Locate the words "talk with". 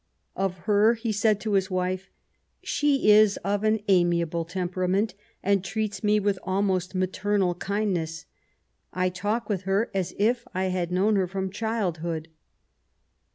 9.09-9.61